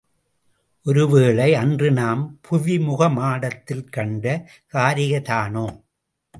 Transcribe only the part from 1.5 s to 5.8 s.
அன்று நாம் புவிமுக மாடத்தில் கண்ட காரிகை தானோ?